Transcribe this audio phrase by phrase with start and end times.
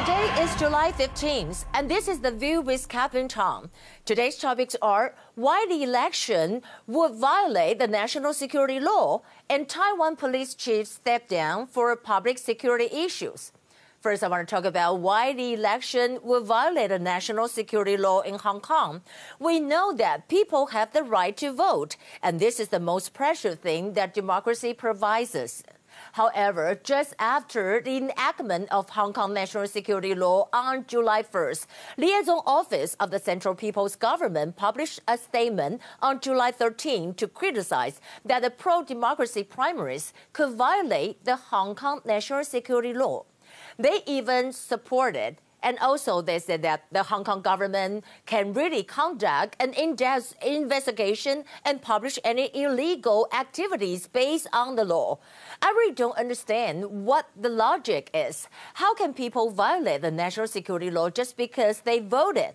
[0.00, 3.68] Today is July 15th, and this is The View with Catherine Tong.
[4.06, 10.54] Today's topics are why the election would violate the national security law and Taiwan police
[10.54, 13.52] chief step down for public security issues.
[14.00, 18.20] First, I want to talk about why the election would violate the national security law
[18.20, 19.02] in Hong Kong.
[19.38, 23.56] We know that people have the right to vote, and this is the most precious
[23.56, 25.62] thing that democracy provides us.
[26.12, 32.40] However, just after the enactment of Hong Kong national security law on July 1st, Liaison
[32.46, 38.42] Office of the Central People's Government published a statement on July 13 to criticize that
[38.42, 43.24] the pro-democracy primaries could violate the Hong Kong national security law.
[43.78, 49.56] They even supported and also, they said that the Hong Kong government can really conduct
[49.60, 55.18] an in-depth investigation and publish any illegal activities based on the law.
[55.60, 58.48] I really don't understand what the logic is.
[58.74, 62.54] How can people violate the national security law just because they voted?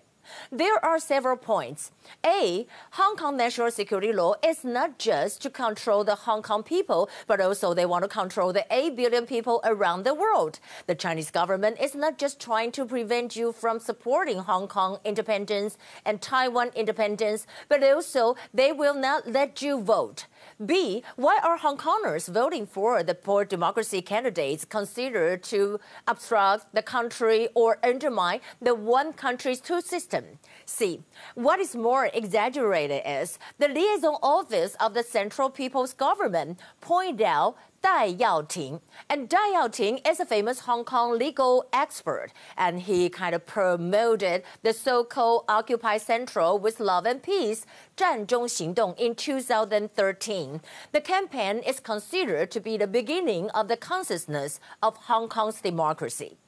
[0.50, 1.90] There are several points.
[2.24, 7.08] A, Hong Kong national security law is not just to control the Hong Kong people,
[7.26, 10.60] but also they want to control the 8 billion people around the world.
[10.86, 15.78] The Chinese government is not just trying to prevent you from supporting Hong Kong independence
[16.04, 20.26] and Taiwan independence, but also they will not let you vote.
[20.64, 26.82] B, why are Hong Kongers voting for the pro democracy candidates considered to obstruct the
[26.82, 30.38] country or undermine the one country two system?
[30.68, 31.00] See,
[31.36, 37.56] what is more exaggerated is the liaison office of the Central People's Government pointed out
[37.82, 38.80] Dai Yaoting.
[39.08, 44.42] And Dai Yaoting is a famous Hong Kong legal expert, and he kind of promoted
[44.64, 47.64] the so-called Occupy Central with Love and Peace,
[47.96, 50.60] 占中行动, in 2013.
[50.90, 56.38] The campaign is considered to be the beginning of the consciousness of Hong Kong's democracy.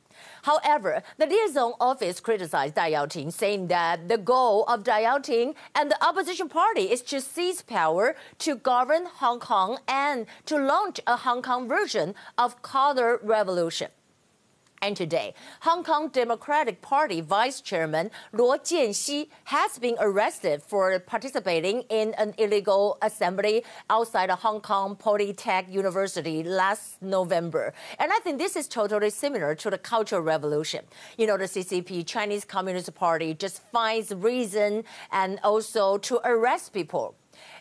[0.42, 5.90] However, the liaison office criticized Dai Yaoting, saying that the goal of Dai Yaoting and
[5.90, 11.17] the opposition party is to seize power to govern Hong Kong and to launch a
[11.17, 13.89] Hong Kong version of color revolution.
[14.80, 21.83] And today, Hong Kong Democratic Party Vice Chairman Luo Jianxi has been arrested for participating
[21.89, 27.74] in an illegal assembly outside of Hong Kong Polytech University last November.
[27.98, 30.84] And I think this is totally similar to the Cultural Revolution.
[31.17, 37.17] You know, the CCP, Chinese Communist Party, just finds reason and also to arrest people.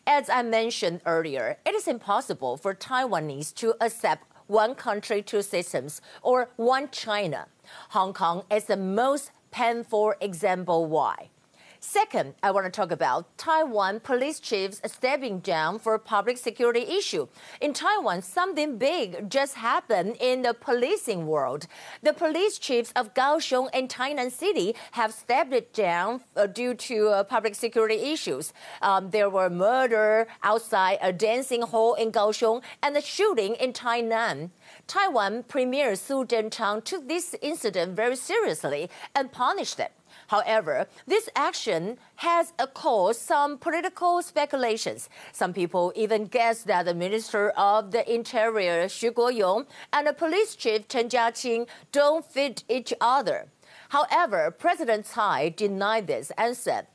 [0.06, 6.02] As I mentioned earlier, it is impossible for Taiwanese to accept one country, two systems,
[6.22, 7.48] or one China.
[7.90, 11.30] Hong Kong is the most painful example why.
[11.80, 16.82] Second, I want to talk about Taiwan police chiefs stepping down for a public security
[16.82, 17.28] issue.
[17.62, 21.68] In Taiwan, something big just happened in the policing world.
[22.02, 27.24] The police chiefs of Kaohsiung and Tainan City have stepped down uh, due to uh,
[27.24, 28.54] public security issues.
[28.82, 34.50] Um, there were murder outside a dancing hall in Kaohsiung and a shooting in Tainan.
[34.88, 39.92] Taiwan Premier Su Tseng-chang took this incident very seriously and punished it.
[40.28, 41.67] However, this action
[42.16, 45.10] has caused some political speculations.
[45.34, 50.56] Some people even guess that the Minister of the Interior, Xu Guoyong, and the police
[50.56, 53.48] chief, Chen Jiaqing, don't fit each other.
[53.90, 56.88] However, President Tsai denied this and said,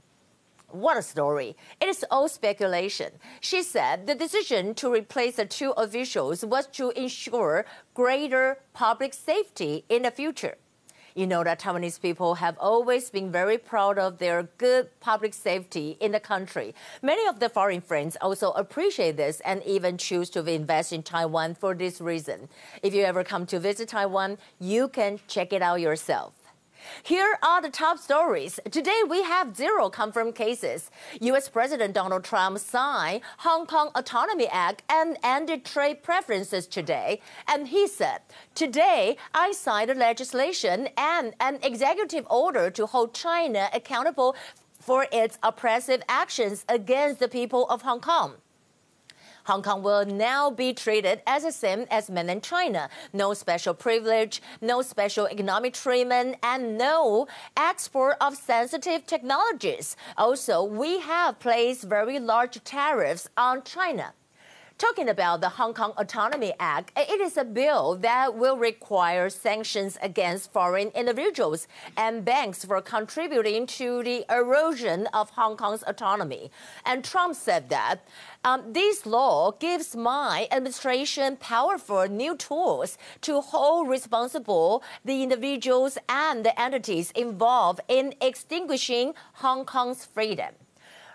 [0.72, 1.55] what a story.
[1.82, 3.12] It is all speculation.
[3.41, 9.84] She said the decision to replace the two officials was to ensure greater public safety
[9.91, 10.56] in the future.
[11.15, 15.97] You know that Taiwanese people have always been very proud of their good public safety
[16.00, 16.75] in the country.
[17.03, 21.55] Many of the foreign friends also appreciate this and even choose to invest in Taiwan
[21.55, 22.49] for this reason.
[22.83, 26.42] If you ever come to visit Taiwan, you can check it out yourself.
[27.03, 28.59] Here are the top stories.
[28.70, 30.91] Today we have zero confirmed cases.
[31.20, 31.48] U.S.
[31.48, 37.20] President Donald Trump signed Hong Kong Autonomy Act and ended trade preferences today.
[37.49, 38.20] And he said,
[38.55, 44.37] Today I signed a legislation and an executive order to hold China accountable
[44.81, 48.35] for its oppressive actions against the people of Hong Kong.
[49.44, 52.89] Hong Kong will now be treated as the same as mainland China.
[53.12, 59.97] No special privilege, no special economic treatment, and no export of sensitive technologies.
[60.17, 64.15] Also, we have placed very large tariffs on China.
[64.82, 69.96] Talking about the Hong Kong Autonomy Act, it is a bill that will require sanctions
[70.02, 76.50] against foreign individuals and banks for contributing to the erosion of Hong Kong's autonomy.
[76.84, 78.00] And Trump said that
[78.43, 86.44] um, this law gives my administration powerful new tools to hold responsible the individuals and
[86.44, 90.55] the entities involved in extinguishing Hong Kong's freedom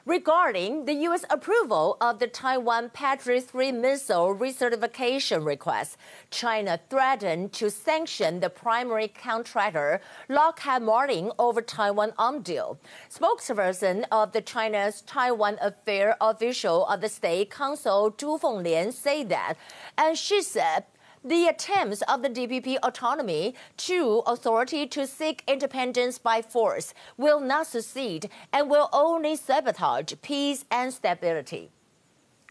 [0.07, 1.25] regarding the U.S.
[1.29, 5.97] approval of the Taiwan Patriot 3 missile recertification request.
[6.31, 9.99] China threatened to sanction the primary contractor,
[10.29, 12.79] Lockheed Martin, over Taiwan arm deal.
[13.13, 19.55] Spokesperson of the China's Taiwan Affair official of the State Council, Zhu Fenglian, said that,
[19.97, 20.85] and she said
[21.23, 27.67] the attempts of the DPP autonomy to authority to seek independence by force will not
[27.67, 31.71] succeed and will only sabotage peace and stability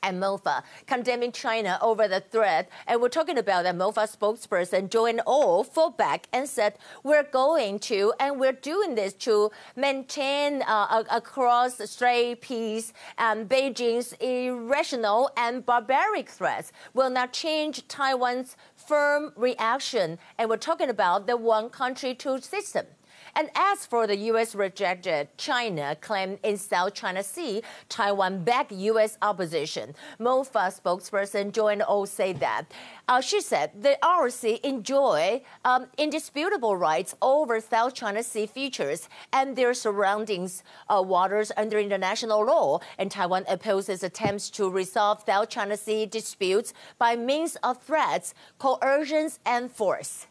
[0.02, 2.68] and MOFA, condemning China over the threat.
[2.86, 7.78] And we're talking about that MOFA spokesperson, Joanne Oh, fought back and said, we're going
[7.80, 15.64] to, and we're doing this to maintain uh, across strait peace and Beijing's irrational and
[15.64, 20.18] barbaric threats will not change Taiwan's firm reaction.
[20.38, 22.86] And we're talking about the one country, two system.
[23.36, 24.54] And as for the U.S.
[24.54, 29.18] rejected China claim in South China Sea, Taiwan backed U.S.
[29.20, 29.94] opposition.
[30.18, 32.64] MOFA spokesperson Joanne Ou said that.
[33.06, 39.54] Uh, she said the ROC enjoy um, indisputable rights over South China Sea features and
[39.54, 45.76] their surroundings uh, waters under international law, and Taiwan opposes attempts to resolve South China
[45.76, 50.26] Sea disputes by means of threats, coercions, and force.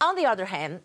[0.00, 0.80] On the other hand,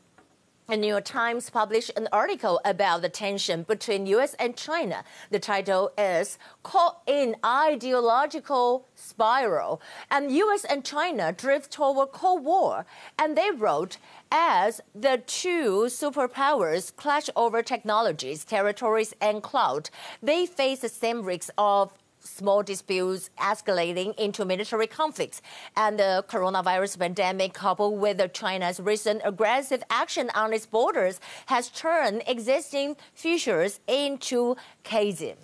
[0.67, 4.33] the New York Times published an article about the tension between U.S.
[4.35, 5.03] and China.
[5.29, 10.63] The title is Caught in Ideological Spiral, and U.S.
[10.63, 12.85] and China drift toward Cold War.
[13.19, 13.97] And they wrote,
[14.31, 19.89] as the two superpowers clash over technologies, territories, and clout,
[20.21, 21.91] they face the same risks of
[22.23, 25.41] small disputes escalating into military conflicts.
[25.75, 32.23] And the coronavirus pandemic, coupled with China's recent aggressive action on its borders, has turned
[32.27, 35.37] existing features into chasm.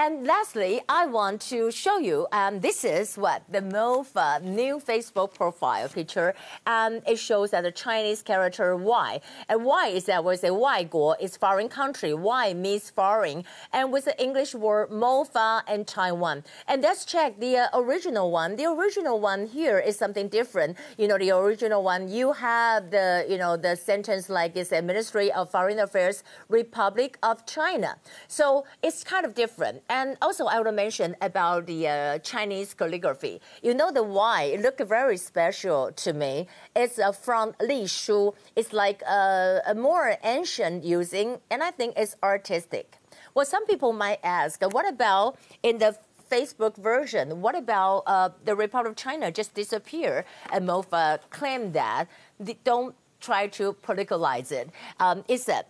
[0.00, 5.34] And lastly, I want to show you, um, this is what the MOFA new Facebook
[5.34, 6.36] profile picture.
[6.68, 9.20] Um, it shows that the Chinese character Y.
[9.48, 12.14] And Y is that was Y Guo, is foreign country.
[12.14, 13.42] Y means foreign.
[13.72, 16.44] And with the English word MOFA and Taiwan.
[16.68, 18.54] And let's check the uh, original one.
[18.54, 20.76] The original one here is something different.
[20.96, 24.80] You know, the original one, you have the, you know, the sentence like it's a
[24.80, 27.96] Ministry of Foreign Affairs, Republic of China.
[28.28, 29.82] So it's kind of different.
[29.88, 33.40] And also, I want to mention about the uh, Chinese calligraphy.
[33.62, 36.46] You know, the Y it looked very special to me.
[36.76, 38.34] It's uh, from Li Shu.
[38.54, 42.98] It's like a, a more ancient using, and I think it's artistic.
[43.34, 45.96] Well, some people might ask, what about in the
[46.30, 47.40] Facebook version.
[47.40, 50.24] What about uh, the Republic of China just disappear?
[50.52, 52.06] And MOFA claimed that.
[52.38, 54.70] they Don't try to politicalize it.
[55.00, 55.68] Um, that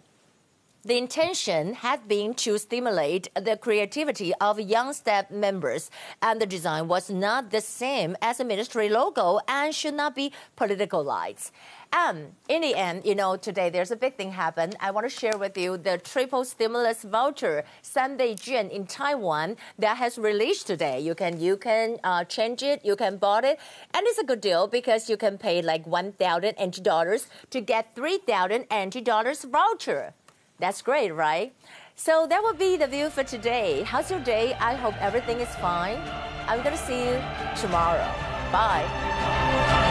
[0.85, 5.91] the intention had been to stimulate the creativity of young staff members,
[6.23, 10.33] and the design was not the same as the ministry logo and should not be
[10.57, 11.51] politicalized.
[11.93, 14.77] And in the end, you know, today there's a big thing happened.
[14.79, 19.97] I want to share with you the triple stimulus voucher Sanbei Quan in Taiwan that
[19.97, 21.01] has released today.
[21.01, 23.59] You can you can uh, change it, you can buy it,
[23.95, 27.61] and it's a good deal because you can pay like one thousand NT dollars to
[27.61, 30.15] get three thousand NT dollars voucher.
[30.59, 31.53] That's great, right?
[31.95, 33.83] So that will be the view for today.
[33.83, 34.55] How's your day?
[34.55, 35.99] I hope everything is fine.
[36.47, 37.21] I'm going to see you
[37.57, 38.07] tomorrow.
[38.51, 39.88] Bye.